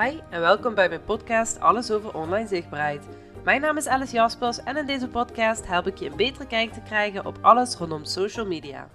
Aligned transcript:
Hi 0.00 0.20
en 0.30 0.40
welkom 0.40 0.74
bij 0.74 0.88
mijn 0.88 1.04
podcast 1.04 1.60
Alles 1.60 1.90
over 1.90 2.14
online 2.14 2.48
zichtbaarheid. 2.48 3.06
Mijn 3.44 3.60
naam 3.60 3.76
is 3.76 3.86
Alice 3.86 4.14
Jaspers 4.14 4.62
en 4.62 4.76
in 4.76 4.86
deze 4.86 5.08
podcast 5.08 5.66
help 5.66 5.86
ik 5.86 5.98
je 5.98 6.10
een 6.10 6.16
betere 6.16 6.46
kijk 6.46 6.72
te 6.72 6.80
krijgen 6.80 7.26
op 7.26 7.38
alles 7.40 7.76
rondom 7.76 8.04
social 8.04 8.46
media. 8.46 8.88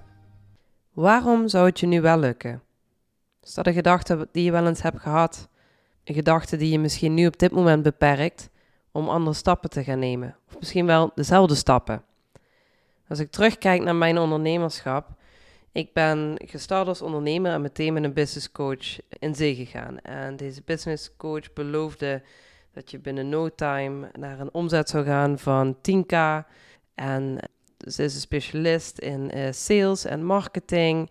Waarom 0.93 1.47
zou 1.47 1.65
het 1.65 1.79
je 1.79 1.87
nu 1.87 2.01
wel 2.01 2.17
lukken? 2.17 2.61
Is 3.43 3.53
dat 3.53 3.67
een 3.67 3.73
gedachte 3.73 4.27
die 4.31 4.43
je 4.43 4.51
wel 4.51 4.67
eens 4.67 4.81
hebt 4.81 4.99
gehad? 4.99 5.47
Een 6.03 6.15
gedachte 6.15 6.57
die 6.57 6.71
je 6.71 6.79
misschien 6.79 7.13
nu 7.13 7.27
op 7.27 7.39
dit 7.39 7.51
moment 7.51 7.83
beperkt 7.83 8.49
om 8.91 9.09
andere 9.09 9.35
stappen 9.35 9.69
te 9.69 9.83
gaan 9.83 9.99
nemen? 9.99 10.35
Of 10.47 10.59
misschien 10.59 10.85
wel 10.85 11.11
dezelfde 11.15 11.55
stappen? 11.55 12.03
Als 13.09 13.19
ik 13.19 13.31
terugkijk 13.31 13.83
naar 13.83 13.95
mijn 13.95 14.17
ondernemerschap, 14.17 15.07
ik 15.71 15.93
ben 15.93 16.35
gestart 16.45 16.87
als 16.87 17.01
ondernemer 17.01 17.51
en 17.51 17.61
meteen 17.61 17.93
met 17.93 18.03
een 18.03 18.13
business 18.13 18.51
coach 18.51 18.99
in 19.19 19.35
zee 19.35 19.55
gegaan. 19.55 19.99
En 19.99 20.35
deze 20.35 20.61
business 20.65 21.15
coach 21.17 21.53
beloofde 21.53 22.21
dat 22.73 22.91
je 22.91 22.99
binnen 22.99 23.29
no 23.29 23.49
time 23.49 24.09
naar 24.19 24.39
een 24.39 24.53
omzet 24.53 24.89
zou 24.89 25.05
gaan 25.05 25.39
van 25.39 25.75
10k. 25.75 26.45
En 26.95 27.37
ze 27.77 28.03
is 28.03 28.13
een 28.15 28.21
specialist 28.21 28.99
in 28.99 29.37
uh, 29.37 29.47
sales 29.51 30.05
en 30.05 30.23
marketing. 30.23 31.09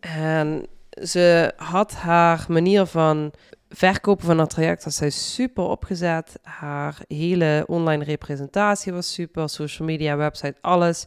En 0.00 0.66
ze 1.02 1.52
had 1.56 1.92
haar 1.92 2.46
manier 2.48 2.86
van 2.86 3.32
verkopen 3.68 4.26
van 4.26 4.38
haar 4.38 4.46
traject 4.46 4.92
zij 4.92 5.10
super 5.10 5.64
opgezet. 5.64 6.38
Haar 6.42 6.98
hele 7.08 7.64
online 7.66 8.04
representatie 8.04 8.92
was 8.92 9.12
super, 9.12 9.48
social 9.48 9.88
media, 9.88 10.16
website, 10.16 10.54
alles. 10.60 11.06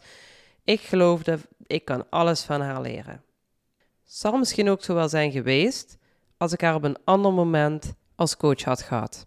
Ik 0.72 0.82
geloofde, 0.82 1.40
ik 1.68 1.86
kan 1.86 2.06
alles 2.10 2.42
van 2.42 2.62
haar 2.62 2.82
leren. 2.82 3.24
Zal 4.04 4.38
misschien 4.38 4.70
ook 4.70 4.84
zo 4.84 4.94
wel 4.94 5.10
zijn 5.10 5.32
geweest 5.32 5.98
als 6.38 6.54
ik 6.54 6.62
haar 6.62 6.76
op 6.76 6.84
een 6.84 6.98
ander 7.04 7.34
moment 7.34 7.94
als 8.16 8.38
coach 8.38 8.64
had 8.64 8.82
gehad. 8.82 9.26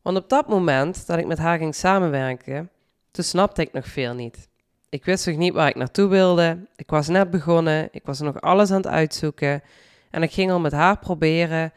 Want 0.00 0.16
op 0.16 0.28
dat 0.28 0.48
moment 0.48 1.06
dat 1.06 1.18
ik 1.18 1.26
met 1.26 1.38
haar 1.38 1.58
ging 1.58 1.74
samenwerken, 1.74 2.70
toen 3.10 3.24
snapte 3.24 3.62
ik 3.62 3.72
nog 3.72 3.86
veel 3.86 4.14
niet. 4.14 4.48
Ik 4.88 5.04
wist 5.04 5.26
nog 5.26 5.36
niet 5.36 5.52
waar 5.52 5.68
ik 5.68 5.74
naartoe 5.74 6.08
wilde. 6.08 6.66
Ik 6.76 6.90
was 6.90 7.08
net 7.08 7.30
begonnen, 7.30 7.88
ik 7.92 8.04
was 8.04 8.20
nog 8.20 8.40
alles 8.40 8.70
aan 8.70 8.76
het 8.76 8.86
uitzoeken. 8.86 9.62
En 10.10 10.22
ik 10.22 10.32
ging 10.32 10.50
al 10.50 10.60
met 10.60 10.72
haar 10.72 10.98
proberen 10.98 11.72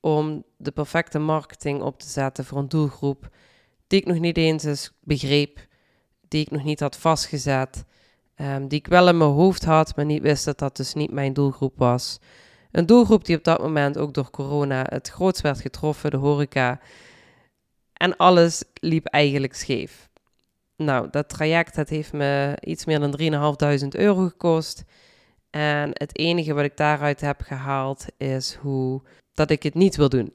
om 0.00 0.44
de 0.56 0.70
perfecte 0.70 1.18
marketing 1.18 1.82
op 1.82 1.98
te 2.00 2.08
zetten 2.08 2.44
voor 2.44 2.58
een 2.58 2.68
doelgroep 2.68 3.28
die 3.86 4.00
ik 4.00 4.06
nog 4.06 4.18
niet 4.18 4.36
eens 4.36 4.92
begreep, 5.00 5.66
die 6.28 6.40
ik 6.40 6.50
nog 6.50 6.64
niet 6.64 6.80
had 6.80 6.96
vastgezet 6.96 7.86
Ehm, 8.38 8.66
die 8.66 8.78
ik 8.78 8.86
wel 8.86 9.08
in 9.08 9.16
mijn 9.16 9.30
hoofd 9.30 9.64
had, 9.64 9.96
maar 9.96 10.04
niet 10.04 10.22
wist 10.22 10.44
dat 10.44 10.58
dat 10.58 10.76
dus 10.76 10.94
niet 10.94 11.10
mijn 11.10 11.32
doelgroep 11.32 11.72
was. 11.76 12.18
Een 12.70 12.86
doelgroep 12.86 13.24
die 13.24 13.36
op 13.36 13.44
dat 13.44 13.60
moment 13.60 13.98
ook 13.98 14.14
door 14.14 14.30
corona 14.30 14.86
het 14.88 15.08
grootst 15.08 15.42
werd 15.42 15.60
getroffen, 15.60 16.10
de 16.10 16.16
horeca. 16.16 16.80
En 17.92 18.16
alles 18.16 18.64
liep 18.74 19.06
eigenlijk 19.06 19.54
scheef. 19.54 20.08
Nou, 20.76 21.08
dat 21.10 21.28
traject 21.28 21.74
dat 21.74 21.88
heeft 21.88 22.12
me 22.12 22.56
iets 22.60 22.84
meer 22.84 23.00
dan 23.00 23.10
3.500 23.10 23.88
euro 23.88 24.26
gekost. 24.26 24.84
En 25.50 25.90
het 25.92 26.18
enige 26.18 26.54
wat 26.54 26.64
ik 26.64 26.76
daaruit 26.76 27.20
heb 27.20 27.40
gehaald 27.40 28.06
is 28.16 28.54
hoe 28.54 29.02
dat 29.32 29.50
ik 29.50 29.62
het 29.62 29.74
niet 29.74 29.96
wil 29.96 30.08
doen. 30.08 30.32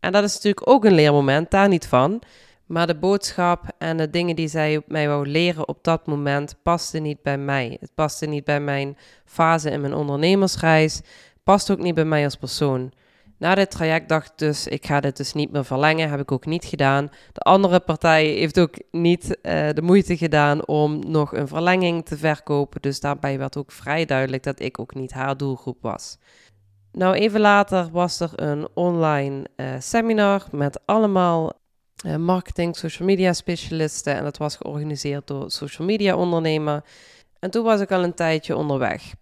En 0.00 0.12
dat 0.12 0.24
is 0.24 0.34
natuurlijk 0.34 0.68
ook 0.68 0.84
een 0.84 0.94
leermoment, 0.94 1.50
daar 1.50 1.68
niet 1.68 1.86
van. 1.86 2.22
Maar 2.68 2.86
de 2.86 2.98
boodschap 2.98 3.64
en 3.78 3.96
de 3.96 4.10
dingen 4.10 4.36
die 4.36 4.48
zij 4.48 4.82
mij 4.86 5.08
wou 5.08 5.26
leren 5.28 5.68
op 5.68 5.84
dat 5.84 6.06
moment 6.06 6.56
pasten 6.62 7.02
niet 7.02 7.22
bij 7.22 7.38
mij. 7.38 7.76
Het 7.80 7.94
paste 7.94 8.26
niet 8.26 8.44
bij 8.44 8.60
mijn 8.60 8.96
fase 9.24 9.70
in 9.70 9.80
mijn 9.80 9.94
ondernemersreis, 9.94 11.00
past 11.42 11.70
ook 11.70 11.78
niet 11.78 11.94
bij 11.94 12.04
mij 12.04 12.24
als 12.24 12.36
persoon. 12.36 12.92
Na 13.38 13.54
dit 13.54 13.70
traject 13.70 14.08
dacht 14.08 14.30
ik 14.30 14.38
dus, 14.38 14.66
ik 14.66 14.86
ga 14.86 15.00
dit 15.00 15.16
dus 15.16 15.32
niet 15.32 15.52
meer 15.52 15.64
verlengen, 15.64 16.10
heb 16.10 16.20
ik 16.20 16.32
ook 16.32 16.46
niet 16.46 16.64
gedaan. 16.64 17.10
De 17.32 17.40
andere 17.40 17.80
partij 17.80 18.24
heeft 18.24 18.60
ook 18.60 18.74
niet 18.90 19.24
uh, 19.24 19.68
de 19.72 19.82
moeite 19.82 20.16
gedaan 20.16 20.66
om 20.66 21.10
nog 21.10 21.34
een 21.34 21.48
verlenging 21.48 22.04
te 22.04 22.16
verkopen. 22.16 22.80
Dus 22.82 23.00
daarbij 23.00 23.38
werd 23.38 23.56
ook 23.56 23.72
vrij 23.72 24.04
duidelijk 24.04 24.42
dat 24.42 24.60
ik 24.60 24.80
ook 24.80 24.94
niet 24.94 25.12
haar 25.12 25.36
doelgroep 25.36 25.78
was. 25.80 26.18
Nou, 26.92 27.14
even 27.14 27.40
later 27.40 27.88
was 27.92 28.20
er 28.20 28.30
een 28.34 28.68
online 28.74 29.46
uh, 29.56 29.66
seminar 29.78 30.46
met 30.50 30.80
allemaal 30.86 31.52
marketing, 32.18 32.76
social 32.76 33.08
media 33.08 33.32
specialisten. 33.32 34.14
En 34.14 34.24
dat 34.24 34.36
was 34.36 34.56
georganiseerd 34.56 35.26
door 35.26 35.50
social 35.50 35.86
media 35.86 36.16
ondernemer. 36.16 36.82
En 37.38 37.50
toen 37.50 37.64
was 37.64 37.80
ik 37.80 37.92
al 37.92 38.02
een 38.02 38.14
tijdje 38.14 38.56
onderweg. 38.56 39.14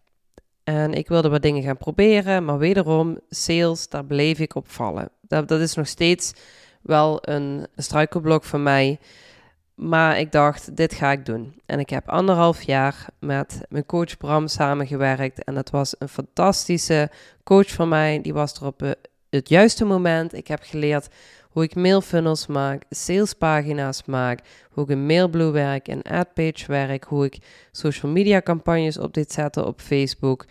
En 0.64 0.94
ik 0.94 1.08
wilde 1.08 1.28
wat 1.28 1.42
dingen 1.42 1.62
gaan 1.62 1.76
proberen, 1.76 2.44
maar 2.44 2.58
wederom, 2.58 3.18
sales, 3.28 3.88
daar 3.88 4.04
bleef 4.04 4.38
ik 4.38 4.54
op 4.54 4.68
vallen. 4.70 5.08
Dat, 5.20 5.48
dat 5.48 5.60
is 5.60 5.74
nog 5.74 5.88
steeds 5.88 6.32
wel 6.82 7.18
een 7.20 7.66
struikelblok 7.76 8.44
voor 8.44 8.60
mij. 8.60 8.98
Maar 9.74 10.18
ik 10.18 10.32
dacht, 10.32 10.76
dit 10.76 10.94
ga 10.94 11.12
ik 11.12 11.26
doen. 11.26 11.60
En 11.66 11.78
ik 11.78 11.90
heb 11.90 12.08
anderhalf 12.08 12.62
jaar 12.62 13.06
met 13.20 13.60
mijn 13.68 13.86
coach 13.86 14.16
Bram 14.16 14.48
samengewerkt. 14.48 15.44
En 15.44 15.54
dat 15.54 15.70
was 15.70 15.94
een 15.98 16.08
fantastische 16.08 17.10
coach 17.44 17.68
voor 17.68 17.88
mij. 17.88 18.20
Die 18.20 18.34
was 18.34 18.54
er 18.54 18.66
op 18.66 18.82
eh, 18.82 18.90
het 19.30 19.48
juiste 19.48 19.84
moment. 19.84 20.34
Ik 20.34 20.46
heb 20.46 20.60
geleerd 20.62 21.08
hoe 21.56 21.64
ik 21.64 21.74
mailfunnels 21.74 22.46
maak, 22.46 22.82
salespagina's 22.90 24.04
maak, 24.04 24.40
hoe 24.70 24.84
ik 24.84 24.90
een 24.90 25.06
mailblue 25.06 25.50
werk, 25.50 25.88
een 25.88 26.02
adpage 26.02 26.66
werk, 26.66 27.04
hoe 27.04 27.24
ik 27.24 27.38
social 27.72 28.12
media 28.12 28.40
campagnes 28.40 28.98
op 28.98 29.14
dit 29.14 29.32
zetten 29.32 29.66
op 29.66 29.80
Facebook 29.80 30.44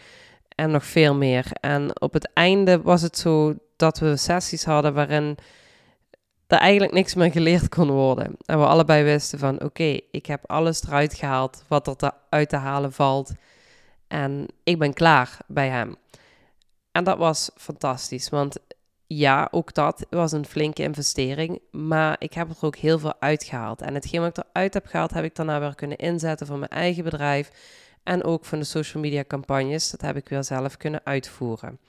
en 0.56 0.72
nog 0.72 0.86
veel 0.86 1.16
meer. 1.16 1.48
En 1.52 2.02
op 2.02 2.14
het 2.14 2.30
einde 2.34 2.82
was 2.82 3.02
het 3.02 3.18
zo 3.18 3.56
dat 3.76 4.00
we 4.00 4.18
sessies 4.18 4.64
hadden 4.64 4.94
waarin 4.94 5.38
er 6.48 6.58
eigenlijk 6.58 6.94
niks 6.94 7.16
meer 7.16 7.32
geleerd 7.32 7.70
kon 7.70 7.92
worden. 7.92 8.36
En 8.46 8.60
we 8.60 8.66
allebei 8.66 9.04
wisten 9.04 9.40
van 9.40 9.62
oké, 9.64 10.00
ik 10.12 10.26
heb 10.26 10.44
alles 10.46 10.84
eruit 10.84 11.14
gehaald 11.14 11.64
wat 11.68 11.88
er 11.88 11.96
te, 11.96 12.12
uit 12.30 12.50
te 12.50 12.58
halen 12.58 12.94
valt. 12.94 13.32
En 14.08 14.48
ik 14.64 14.80
ben 14.80 14.94
klaar 14.94 15.38
bij 15.48 15.70
hem. 15.70 15.96
En 16.92 17.04
dat 17.04 17.18
was 17.18 17.50
fantastisch, 17.56 18.30
want 18.30 18.58
ja, 19.08 19.48
ook 19.52 19.74
dat 19.74 20.06
was 20.10 20.32
een 20.32 20.46
flinke 20.46 20.84
investering. 20.84 21.60
Maar 21.72 22.16
ik 22.20 22.34
heb 22.34 22.50
er 22.50 22.56
ook 22.62 22.76
heel 22.76 23.00
veel 23.00 23.14
uitgehaald. 23.20 23.82
En 23.82 23.94
hetgeen 23.94 24.22
wat 24.22 24.38
ik 24.38 24.44
eruit 24.50 24.74
heb 24.74 24.86
gehaald, 24.86 25.14
heb 25.14 25.24
ik 25.24 25.36
daarna 25.36 25.60
weer 25.60 25.76
kunnen 25.76 25.98
inzetten 25.98 26.48
voor 26.48 26.58
mijn 26.58 26.72
eigen 26.72 27.04
bedrijf. 27.04 27.52
En 28.04 28.24
ook 28.24 28.46
van 28.46 28.60
de 28.60 28.66
social 28.66 29.04
media 29.04 29.24
campagnes. 29.28 29.92
Dat 29.92 30.02
heb 30.02 30.16
ik 30.16 30.30
weer 30.30 30.44
zelf 30.44 30.78
kunnen 30.78 31.02
uitvoeren. 31.04 31.80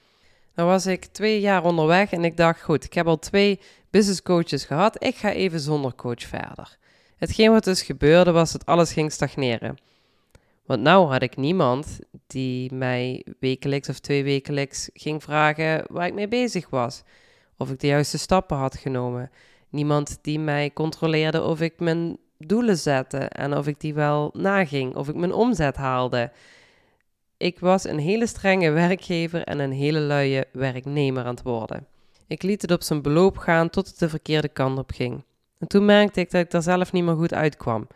Dan 0.54 0.66
was 0.66 0.87
ik 0.87 1.04
twee 1.04 1.41
jaar 1.41 1.65
onderweg 1.65 2.12
en 2.12 2.25
ik 2.25 2.37
dacht, 2.37 2.62
goed, 2.62 2.84
ik 2.84 2.93
heb 2.93 3.06
al 3.06 3.19
twee 3.19 3.60
business 3.91 4.22
coaches 4.22 4.65
gehad. 4.65 5.04
Ik 5.04 5.16
ga 5.16 5.33
even 5.33 5.60
zonder 5.60 5.94
coach 5.94 6.22
verder. 6.22 6.77
Hetgeen 7.16 7.50
wat 7.50 7.65
dus 7.65 7.83
gebeurde 7.83 8.31
was 8.31 8.53
dat 8.53 8.66
alles 8.66 8.93
ging 8.93 9.12
stagneren. 9.12 9.77
Want 10.66 10.83
nou 10.83 11.09
had 11.10 11.22
ik 11.22 11.37
niemand 11.37 11.98
die 12.26 12.75
mij 12.75 13.25
wekelijks 13.41 13.88
of 13.88 13.98
twee 13.98 14.25
wekelijks 14.25 14.91
ging 14.92 15.22
vragen 15.22 15.84
waar 15.88 16.06
ik 16.06 16.14
mee 16.14 16.28
bezig 16.28 16.70
was. 16.70 17.03
Of 17.56 17.70
ik 17.70 17.81
de 17.81 17.87
juiste 17.87 18.19
stappen 18.19 18.56
had 18.56 18.76
genomen. 18.76 19.31
Niemand 19.69 20.19
die 20.22 20.38
mij 20.38 20.70
controleerde 20.72 21.42
of 21.42 21.60
ik 21.60 21.81
mijn 21.81 22.16
doelen 22.38 22.78
zette 22.78 23.19
en 23.19 23.56
of 23.56 23.66
ik 23.66 23.81
die 23.81 23.94
wel 23.94 24.31
naging, 24.32 24.94
of 24.94 25.09
ik 25.09 25.15
mijn 25.15 25.32
omzet 25.32 25.76
haalde. 25.76 26.32
Ik 27.36 27.59
was 27.59 27.84
een 27.84 27.98
hele 27.98 28.26
strenge 28.26 28.70
werkgever 28.70 29.42
en 29.42 29.59
een 29.59 29.72
hele 29.72 30.00
luie 30.00 30.44
werknemer 30.53 31.25
aan 31.25 31.34
het 31.34 31.42
worden. 31.42 31.86
Ik 32.26 32.42
liet 32.42 32.62
het 32.62 32.70
op 32.70 32.82
zijn 32.82 33.03
beloop 33.03 33.36
gaan 33.36 33.70
tot 33.70 33.86
het 33.86 33.98
de 33.98 34.09
verkeerde 34.09 34.48
kant 34.48 34.78
op 34.78 34.91
ging. 34.91 35.25
En 35.59 35.66
toen 35.66 35.84
merkte 35.84 36.20
ik 36.20 36.31
dat 36.31 36.41
ik 36.41 36.50
daar 36.50 36.62
zelf 36.62 36.92
niet 36.92 37.04
meer 37.04 37.16
goed 37.16 37.34
uitkwam 37.34 37.86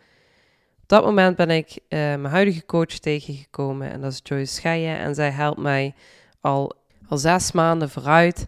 dat 0.90 1.04
moment 1.04 1.36
ben 1.36 1.50
ik 1.50 1.70
uh, 1.70 1.78
mijn 1.88 2.24
huidige 2.24 2.66
coach 2.66 2.98
tegengekomen 2.98 3.90
en 3.90 4.00
dat 4.00 4.12
is 4.12 4.20
Joyce 4.22 4.54
Scheijen 4.54 4.98
en 4.98 5.14
zij 5.14 5.30
helpt 5.30 5.58
mij 5.58 5.94
al, 6.40 6.72
al 7.08 7.18
zes 7.18 7.52
maanden 7.52 7.90
vooruit. 7.90 8.46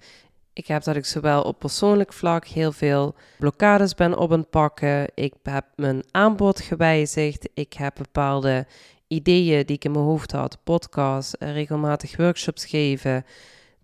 Ik 0.53 0.67
heb 0.67 0.83
dat 0.83 0.97
ik 0.97 1.05
zowel 1.05 1.43
op 1.43 1.59
persoonlijk 1.59 2.13
vlak 2.13 2.47
heel 2.47 2.73
veel 2.73 3.15
blokkades 3.39 3.95
ben 3.95 4.19
op 4.19 4.31
het 4.31 4.51
pakken. 4.51 5.07
Ik 5.15 5.35
heb 5.43 5.65
mijn 5.77 6.03
aanbod 6.11 6.61
gewijzigd. 6.61 7.49
Ik 7.55 7.73
heb 7.73 7.95
bepaalde 7.95 8.67
ideeën 9.09 9.67
die 9.67 9.77
ik 9.77 9.85
in 9.85 9.93
mijn 9.93 10.05
hoofd 10.05 10.33
had, 10.33 10.59
podcasts, 10.65 11.35
regelmatig 11.39 12.17
workshops 12.17 12.65
geven. 12.65 13.25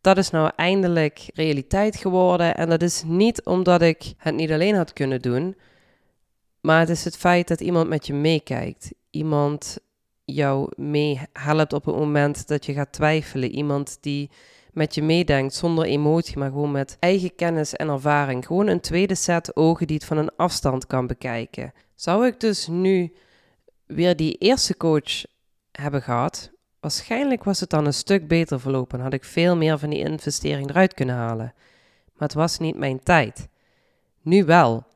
Dat 0.00 0.18
is 0.18 0.30
nou 0.30 0.50
eindelijk 0.56 1.30
realiteit 1.34 1.96
geworden. 1.96 2.56
En 2.56 2.68
dat 2.68 2.82
is 2.82 3.02
niet 3.06 3.44
omdat 3.44 3.82
ik 3.82 4.12
het 4.16 4.34
niet 4.34 4.50
alleen 4.50 4.74
had 4.74 4.92
kunnen 4.92 5.22
doen, 5.22 5.56
maar 6.68 6.80
het 6.80 6.88
is 6.88 7.04
het 7.04 7.16
feit 7.16 7.48
dat 7.48 7.60
iemand 7.60 7.88
met 7.88 8.06
je 8.06 8.14
meekijkt. 8.14 8.92
Iemand 9.10 9.78
jou 10.24 10.72
meehelpt 10.76 11.72
op 11.72 11.84
het 11.84 11.94
moment 11.94 12.48
dat 12.48 12.66
je 12.66 12.72
gaat 12.72 12.92
twijfelen. 12.92 13.50
Iemand 13.50 13.98
die 14.00 14.30
met 14.72 14.94
je 14.94 15.02
meedenkt 15.02 15.54
zonder 15.54 15.84
emotie, 15.84 16.38
maar 16.38 16.50
gewoon 16.50 16.70
met 16.70 16.96
eigen 17.00 17.34
kennis 17.34 17.74
en 17.74 17.88
ervaring. 17.88 18.46
Gewoon 18.46 18.66
een 18.66 18.80
tweede 18.80 19.14
set 19.14 19.56
ogen 19.56 19.86
die 19.86 19.96
het 19.96 20.04
van 20.04 20.16
een 20.16 20.36
afstand 20.36 20.86
kan 20.86 21.06
bekijken. 21.06 21.72
Zou 21.94 22.26
ik 22.26 22.40
dus 22.40 22.66
nu 22.66 23.12
weer 23.86 24.16
die 24.16 24.38
eerste 24.38 24.76
coach 24.76 25.24
hebben 25.72 26.02
gehad, 26.02 26.50
waarschijnlijk 26.80 27.44
was 27.44 27.60
het 27.60 27.70
dan 27.70 27.86
een 27.86 27.94
stuk 27.94 28.28
beter 28.28 28.60
verlopen. 28.60 29.00
Had 29.00 29.12
ik 29.12 29.24
veel 29.24 29.56
meer 29.56 29.78
van 29.78 29.90
die 29.90 30.04
investering 30.04 30.70
eruit 30.70 30.94
kunnen 30.94 31.14
halen. 31.14 31.54
maar 32.14 32.28
het 32.28 32.34
was 32.34 32.58
niet 32.58 32.76
mijn 32.76 33.02
tijd. 33.02 33.48
Nu 34.22 34.44
wel. 34.44 34.87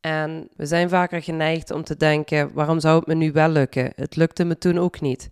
En 0.00 0.48
we 0.56 0.66
zijn 0.66 0.88
vaker 0.88 1.22
geneigd 1.22 1.70
om 1.70 1.84
te 1.84 1.96
denken: 1.96 2.52
waarom 2.52 2.80
zou 2.80 2.98
het 2.98 3.06
me 3.06 3.14
nu 3.14 3.32
wel 3.32 3.48
lukken? 3.48 3.92
Het 3.96 4.16
lukte 4.16 4.44
me 4.44 4.58
toen 4.58 4.78
ook 4.78 5.00
niet. 5.00 5.30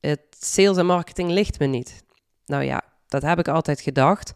Het 0.00 0.20
sales 0.38 0.76
en 0.76 0.86
marketing 0.86 1.30
ligt 1.30 1.58
me 1.58 1.66
niet. 1.66 2.02
Nou 2.46 2.62
ja, 2.62 2.82
dat 3.06 3.22
heb 3.22 3.38
ik 3.38 3.48
altijd 3.48 3.80
gedacht. 3.80 4.34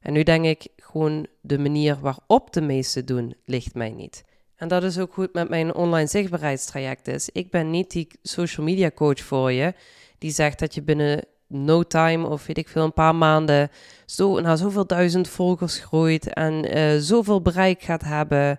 En 0.00 0.12
nu 0.12 0.22
denk 0.22 0.44
ik 0.44 0.66
gewoon 0.76 1.26
de 1.40 1.58
manier 1.58 1.98
waarop 2.00 2.52
de 2.52 2.60
meesten 2.60 3.06
doen, 3.06 3.34
ligt 3.44 3.74
mij 3.74 3.90
niet. 3.90 4.24
En 4.56 4.68
dat 4.68 4.82
is 4.82 4.98
ook 4.98 5.12
goed 5.12 5.32
met 5.32 5.48
mijn 5.48 5.74
online 5.74 6.08
zichtbaarheidstraject 6.08 7.08
is. 7.08 7.28
Ik 7.28 7.50
ben 7.50 7.70
niet 7.70 7.90
die 7.90 8.08
social 8.22 8.66
media 8.66 8.90
coach 8.90 9.20
voor 9.20 9.52
je 9.52 9.74
die 10.18 10.30
zegt 10.30 10.58
dat 10.58 10.74
je 10.74 10.82
binnen 10.82 11.24
no 11.46 11.82
time 11.82 12.26
of 12.26 12.46
weet 12.46 12.58
ik 12.58 12.68
veel, 12.68 12.84
een 12.84 12.92
paar 12.92 13.14
maanden 13.14 13.70
zo 14.06 14.40
naar 14.40 14.56
zoveel 14.56 14.86
duizend 14.86 15.28
volgers 15.28 15.78
groeit 15.78 16.32
en 16.32 16.76
uh, 16.76 16.96
zoveel 16.98 17.42
bereik 17.42 17.82
gaat 17.82 18.04
hebben. 18.04 18.58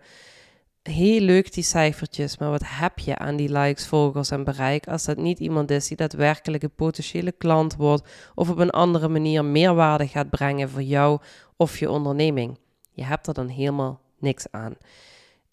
Heel 0.84 1.22
leuk 1.22 1.54
die 1.54 1.64
cijfertjes, 1.64 2.38
maar 2.38 2.50
wat 2.50 2.64
heb 2.66 3.00
je 3.00 3.18
aan 3.18 3.36
die 3.36 3.52
likes, 3.52 3.88
volgers 3.88 4.32
en 4.32 4.44
bereik 4.44 4.88
als 4.88 5.06
dat 5.06 5.18
niet 5.18 5.40
iemand 5.40 5.72
is 5.72 5.88
die 5.88 5.98
daadwerkelijk 5.98 6.64
een 6.64 6.76
potentiële 6.76 7.32
klant 7.32 7.76
wordt 7.76 8.10
of 8.36 8.50
op 8.50 8.58
een 8.58 8.70
andere 8.70 9.08
manier 9.08 9.46
meerwaarde 9.46 10.08
gaat 10.08 10.30
brengen 10.30 10.70
voor 10.70 10.82
jou 10.82 11.20
of 11.58 11.80
je 11.80 11.90
onderneming? 11.90 12.58
Je 12.92 13.04
hebt 13.04 13.28
er 13.28 13.34
dan 13.34 13.48
helemaal 13.48 14.02
niks 14.20 14.46
aan. 14.52 14.76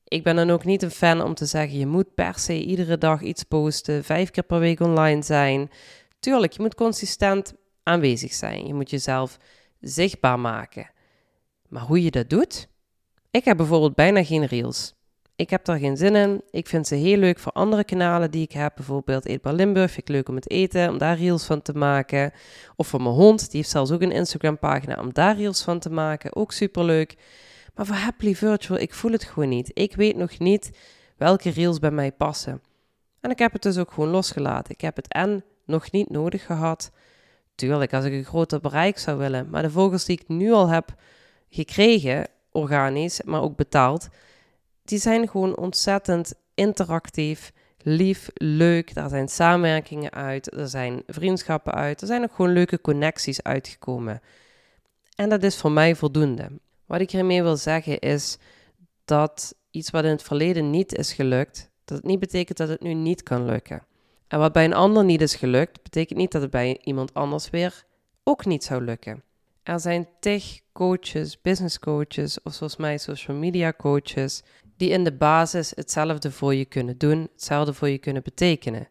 Ik 0.08 0.23
ben 0.23 0.37
dan 0.37 0.50
ook 0.50 0.64
niet 0.64 0.82
een 0.82 0.90
fan 0.90 1.23
om 1.23 1.34
te 1.34 1.46
zeggen: 1.46 1.79
je 1.79 1.87
moet 1.87 2.14
per 2.14 2.38
se 2.38 2.62
iedere 2.62 2.99
dag 2.99 3.20
iets 3.20 3.43
posten, 3.43 4.05
vijf 4.05 4.31
keer 4.31 4.44
per 4.44 4.58
week 4.58 4.81
online 4.81 5.22
zijn. 5.22 5.70
Tuurlijk, 6.19 6.52
je 6.52 6.62
moet 6.62 6.75
consistent 6.75 7.55
aanwezig 7.82 8.32
zijn. 8.32 8.67
Je 8.67 8.75
moet 8.75 8.90
jezelf 8.90 9.38
zichtbaar 9.81 10.40
maken. 10.40 10.90
Maar 11.69 11.82
hoe 11.82 12.02
je 12.02 12.11
dat 12.11 12.31
doet? 12.31 12.69
Ik 13.31 13.44
heb 13.44 13.56
bijvoorbeeld 13.56 13.94
bijna 13.94 14.25
geen 14.25 14.44
reels. 14.44 14.95
Ik 15.36 15.50
heb 15.50 15.64
daar 15.64 15.78
geen 15.78 15.96
zin 15.96 16.14
in. 16.14 16.42
Ik 16.50 16.66
vind 16.66 16.86
ze 16.86 16.94
heel 16.94 17.16
leuk 17.16 17.38
voor 17.38 17.52
andere 17.52 17.84
kanalen 17.84 18.30
die 18.30 18.42
ik 18.42 18.52
heb. 18.52 18.72
Bijvoorbeeld 18.76 19.26
Eetbaar 19.26 19.52
Limburg 19.52 19.90
vind 19.90 20.08
ik 20.08 20.14
leuk 20.14 20.28
om 20.28 20.34
het 20.34 20.50
eten, 20.50 20.88
om 20.88 20.98
daar 20.98 21.16
reels 21.16 21.44
van 21.44 21.62
te 21.62 21.72
maken. 21.72 22.32
Of 22.76 22.86
voor 22.86 23.02
mijn 23.02 23.14
hond, 23.14 23.40
die 23.40 23.60
heeft 23.60 23.70
zelfs 23.70 23.90
ook 23.90 24.02
een 24.02 24.12
Instagram 24.12 24.58
pagina 24.58 25.00
om 25.00 25.12
daar 25.12 25.36
reels 25.36 25.62
van 25.62 25.78
te 25.78 25.90
maken. 25.90 26.36
Ook 26.36 26.52
superleuk. 26.52 27.16
Maar 27.74 27.86
voor 27.86 27.96
Happily 27.96 28.34
Virtual, 28.34 28.78
ik 28.78 28.94
voel 28.94 29.12
het 29.12 29.24
gewoon 29.24 29.48
niet. 29.48 29.70
Ik 29.74 29.96
weet 29.96 30.16
nog 30.16 30.38
niet 30.38 30.78
welke 31.16 31.50
reels 31.50 31.78
bij 31.78 31.90
mij 31.90 32.12
passen. 32.12 32.62
En 33.20 33.30
ik 33.30 33.38
heb 33.38 33.52
het 33.52 33.62
dus 33.62 33.78
ook 33.78 33.92
gewoon 33.92 34.10
losgelaten. 34.10 34.74
Ik 34.74 34.80
heb 34.80 34.96
het 34.96 35.08
en 35.08 35.44
nog 35.64 35.90
niet 35.90 36.10
nodig 36.10 36.46
gehad. 36.46 36.90
Tuurlijk, 37.54 37.94
als 37.94 38.04
ik 38.04 38.12
een 38.12 38.24
groter 38.24 38.60
bereik 38.60 38.98
zou 38.98 39.18
willen. 39.18 39.50
Maar 39.50 39.62
de 39.62 39.70
volgers 39.70 40.04
die 40.04 40.20
ik 40.20 40.28
nu 40.28 40.52
al 40.52 40.68
heb 40.68 40.94
gekregen, 41.48 42.26
organisch, 42.52 43.22
maar 43.22 43.42
ook 43.42 43.56
betaald, 43.56 44.08
die 44.88 44.98
zijn 44.98 45.28
gewoon 45.28 45.56
ontzettend 45.56 46.34
interactief, 46.54 47.52
lief, 47.78 48.30
leuk. 48.34 48.94
Daar 48.94 49.08
zijn 49.08 49.28
samenwerkingen 49.28 50.12
uit, 50.12 50.56
er 50.56 50.68
zijn 50.68 51.02
vriendschappen 51.06 51.74
uit, 51.74 52.00
er 52.00 52.06
zijn 52.06 52.22
ook 52.22 52.34
gewoon 52.34 52.52
leuke 52.52 52.80
connecties 52.80 53.42
uitgekomen. 53.42 54.20
En 55.14 55.28
dat 55.28 55.42
is 55.42 55.56
voor 55.56 55.72
mij 55.72 55.94
voldoende. 55.94 56.50
Wat 56.86 57.00
ik 57.00 57.10
hiermee 57.10 57.42
wil 57.42 57.56
zeggen 57.56 57.98
is 57.98 58.38
dat 59.04 59.54
iets 59.70 59.90
wat 59.90 60.04
in 60.04 60.10
het 60.10 60.22
verleden 60.22 60.70
niet 60.70 60.94
is 60.94 61.12
gelukt, 61.12 61.70
dat 61.84 61.96
het 61.96 62.06
niet 62.06 62.18
betekent 62.18 62.58
dat 62.58 62.68
het 62.68 62.82
nu 62.82 62.94
niet 62.94 63.22
kan 63.22 63.44
lukken. 63.44 63.86
En 64.28 64.38
wat 64.38 64.52
bij 64.52 64.64
een 64.64 64.74
ander 64.74 65.04
niet 65.04 65.20
is 65.20 65.34
gelukt, 65.34 65.82
betekent 65.82 66.18
niet 66.18 66.32
dat 66.32 66.42
het 66.42 66.50
bij 66.50 66.80
iemand 66.82 67.14
anders 67.14 67.50
weer 67.50 67.84
ook 68.22 68.44
niet 68.44 68.64
zou 68.64 68.84
lukken. 68.84 69.22
Er 69.66 69.80
zijn 69.80 70.08
tech 70.20 70.60
coaches, 70.72 71.40
business 71.40 71.78
coaches 71.78 72.42
of 72.42 72.54
zoals 72.54 72.76
mij 72.76 72.98
social 72.98 73.36
media 73.36 73.72
coaches, 73.72 74.42
die 74.76 74.90
in 74.90 75.04
de 75.04 75.12
basis 75.12 75.72
hetzelfde 75.74 76.30
voor 76.30 76.54
je 76.54 76.64
kunnen 76.64 76.98
doen, 76.98 77.28
hetzelfde 77.32 77.74
voor 77.74 77.88
je 77.88 77.98
kunnen 77.98 78.22
betekenen. 78.22 78.88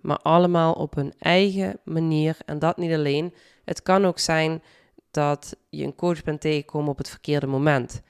Maar 0.00 0.16
allemaal 0.16 0.72
op 0.72 0.94
hun 0.94 1.14
eigen 1.18 1.80
manier 1.84 2.36
en 2.46 2.58
dat 2.58 2.76
niet 2.76 2.92
alleen. 2.92 3.34
Het 3.64 3.82
kan 3.82 4.04
ook 4.04 4.18
zijn 4.18 4.62
dat 5.10 5.56
je 5.68 5.84
een 5.84 5.94
coach 5.94 6.22
bent 6.22 6.40
tegengekomen 6.40 6.90
op 6.90 6.98
het 6.98 7.08
verkeerde 7.08 7.46
moment. 7.46 8.02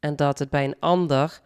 En 0.00 0.16
dat 0.16 0.38
het 0.38 0.50
bij 0.50 0.64
een 0.64 0.80
ander, 0.80 1.40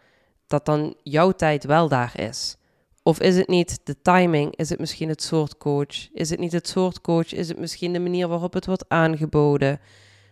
dat 0.47 0.65
dan 0.65 0.95
jouw 1.03 1.31
tijd 1.31 1.63
wel 1.63 1.87
daar 1.87 2.19
is. 2.19 2.57
Of 3.03 3.19
is 3.19 3.37
het 3.37 3.47
niet 3.47 3.79
de 3.83 4.01
timing? 4.01 4.55
Is 4.55 4.69
het 4.69 4.79
misschien 4.79 5.09
het 5.09 5.21
soort 5.21 5.57
coach? 5.57 6.13
Is 6.13 6.29
het 6.29 6.39
niet 6.39 6.51
het 6.51 6.67
soort 6.67 7.01
coach? 7.01 7.33
Is 7.33 7.47
het 7.47 7.59
misschien 7.59 7.93
de 7.93 7.99
manier 7.99 8.27
waarop 8.27 8.53
het 8.53 8.65
wordt 8.65 8.89
aangeboden? 8.89 9.79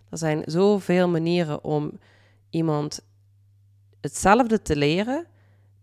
Er 0.09 0.17
zijn 0.17 0.41
zoveel 0.45 1.09
manieren 1.09 1.63
om 1.63 1.99
iemand 2.49 2.99
hetzelfde 4.01 4.61
te 4.61 4.75
leren, 4.75 5.27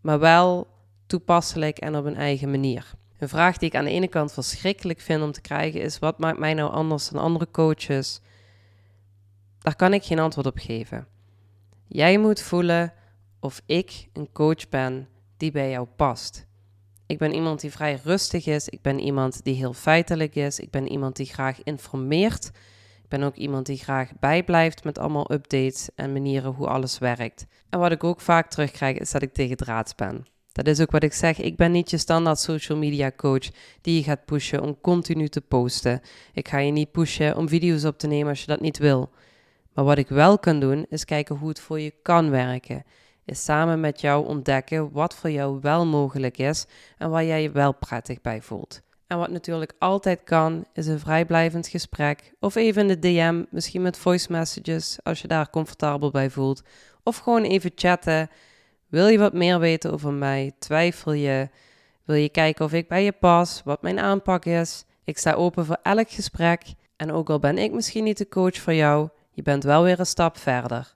maar 0.01 0.19
wel 0.19 0.67
toepasselijk 1.07 1.79
en 1.79 1.97
op 1.97 2.05
een 2.05 2.17
eigen 2.17 2.51
manier. 2.51 2.95
Een 3.19 3.29
vraag 3.29 3.59
die 3.59 3.69
ik 3.69 3.75
aan 3.75 3.85
de 3.85 3.91
ene 3.91 4.09
kant 4.09 4.33
verschrikkelijk 4.33 5.01
vind 5.01 5.23
om 5.23 5.33
te 5.33 5.41
krijgen 5.41 5.81
is: 5.81 5.99
wat 5.99 6.19
maakt 6.19 6.39
mij 6.39 6.55
nou 6.55 6.73
anders 6.73 7.09
dan 7.09 7.23
andere 7.23 7.51
coaches? 7.51 8.21
Daar 9.59 9.77
kan 9.77 9.93
ik 9.93 10.05
geen 10.05 10.19
antwoord 10.19 10.47
op 10.47 10.59
geven. 10.59 11.07
Jij 11.87 12.19
moet 12.19 12.41
voelen 12.41 12.93
of 13.41 13.63
ik 13.67 14.09
een 14.13 14.33
coach 14.33 14.69
ben 14.69 15.09
die 15.37 15.51
bij 15.51 15.71
jou 15.71 15.87
past. 15.97 16.47
Ik 17.07 17.19
ben 17.19 17.35
iemand 17.35 17.61
die 17.61 17.71
vrij 17.71 18.01
rustig 18.05 18.47
is. 18.47 18.69
Ik 18.69 18.83
ben 18.83 18.99
iemand 18.99 19.45
die 19.45 19.55
heel 19.55 19.73
feitelijk 19.73 20.35
is. 20.35 20.61
Ik 20.61 20.71
ben 20.71 20.89
iemand 20.89 21.17
die 21.17 21.27
graag 21.27 21.63
informeert. 21.63 22.51
Ik 23.03 23.09
ben 23.09 23.23
ook 23.23 23.37
iemand 23.37 23.67
die 23.67 23.79
graag 23.79 24.11
bijblijft 24.21 24.85
met 24.85 24.99
allemaal 24.99 25.33
updates 25.33 25.89
en 25.95 26.13
manieren 26.13 26.53
hoe 26.53 26.67
alles 26.67 26.99
werkt. 26.99 27.47
En 27.71 27.79
wat 27.79 27.93
ik 27.93 28.05
ook 28.05 28.21
vaak 28.21 28.51
terugkrijg 28.51 28.99
is 28.99 29.11
dat 29.11 29.23
ik 29.23 29.33
tegen 29.33 29.57
draads 29.57 29.95
ben. 29.95 30.27
Dat 30.53 30.67
is 30.67 30.81
ook 30.81 30.91
wat 30.91 31.03
ik 31.03 31.13
zeg. 31.13 31.41
Ik 31.41 31.57
ben 31.57 31.73
niet 31.73 31.91
je 31.91 31.99
standaard 31.99 32.39
social 32.39 32.79
media 32.79 33.13
coach 33.17 33.51
die 33.81 33.97
je 33.97 34.03
gaat 34.03 34.25
pushen 34.25 34.63
om 34.63 34.81
continu 34.81 35.29
te 35.29 35.41
posten. 35.41 36.01
Ik 36.33 36.49
ga 36.49 36.59
je 36.59 36.73
niet 36.73 36.91
pushen 36.91 37.37
om 37.37 37.49
video's 37.49 37.85
op 37.85 37.99
te 37.99 38.07
nemen 38.07 38.29
als 38.29 38.41
je 38.41 38.47
dat 38.47 38.61
niet 38.61 38.79
wil. 38.79 39.11
Maar 39.73 39.85
wat 39.85 39.99
ik 39.99 40.09
wel 40.09 40.39
kan 40.39 40.61
doen, 40.61 40.87
is 40.89 41.05
kijken 41.05 41.37
hoe 41.37 41.49
het 41.49 41.61
voor 41.61 41.81
je 41.81 41.95
kan 42.03 42.31
werken. 42.31 42.85
Is 43.27 43.45
samen 43.45 43.81
met 43.81 44.01
jou 44.01 44.27
ontdekken 44.27 44.93
wat 44.93 45.15
voor 45.15 45.31
jou 45.31 45.59
wel 45.61 45.87
mogelijk 45.87 46.39
is 46.39 46.67
en 46.99 47.11
waar 47.11 47.25
jij 47.25 47.43
je 47.43 47.51
wel 47.51 47.73
prettig 47.73 48.21
bij 48.21 48.43
voelt. 48.43 48.81
En 49.07 49.19
wat 49.19 49.31
natuurlijk 49.31 49.73
altijd 49.79 50.25
kan, 50.25 50.65
is 50.73 50.87
een 50.87 50.99
vrijblijvend 50.99 51.69
gesprek. 51.69 52.33
Of 52.41 52.55
even 52.55 52.83
in 52.83 52.89
de 52.89 52.99
DM, 52.99 53.45
misschien 53.51 53.83
met 53.83 53.97
voice 53.97 54.33
messages 54.33 54.99
als 55.03 55.21
je 55.21 55.29
daar 55.29 55.51
comfortabel 55.51 56.11
bij 56.11 56.31
voelt. 56.31 56.63
Of 57.03 57.17
gewoon 57.17 57.43
even 57.43 57.71
chatten. 57.75 58.31
Wil 58.89 59.07
je 59.07 59.19
wat 59.19 59.33
meer 59.33 59.59
weten 59.59 59.93
over 59.93 60.13
mij? 60.13 60.53
Twijfel 60.59 61.13
je? 61.13 61.49
Wil 62.05 62.17
je 62.17 62.29
kijken 62.29 62.65
of 62.65 62.73
ik 62.73 62.89
bij 62.89 63.05
je 63.05 63.13
pas? 63.13 63.63
Wat 63.65 63.83
mijn 63.83 63.99
aanpak 63.99 64.45
is? 64.45 64.85
Ik 65.05 65.19
sta 65.19 65.33
open 65.33 65.67
voor 65.67 65.79
elk 65.83 66.11
gesprek. 66.11 66.63
En 66.97 67.13
ook 67.13 67.31
al 67.31 67.39
ben 67.39 67.59
ik 67.59 67.73
misschien 67.73 68.05
niet 68.05 68.19
de 68.19 68.29
coach 68.29 68.57
voor 68.57 68.75
jou, 68.75 69.09
je 69.31 69.43
bent 69.43 69.65
wel 69.65 69.83
weer 69.83 70.01
een 70.01 70.07
stap 70.07 70.39
verder. 70.39 70.96